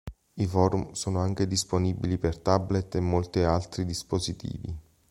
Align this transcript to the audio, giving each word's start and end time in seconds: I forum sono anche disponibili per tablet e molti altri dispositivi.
I 0.33 0.47
forum 0.47 0.93
sono 0.93 1.19
anche 1.19 1.45
disponibili 1.45 2.17
per 2.17 2.39
tablet 2.39 2.95
e 2.95 2.99
molti 3.01 3.41
altri 3.41 3.85
dispositivi. 3.85 4.75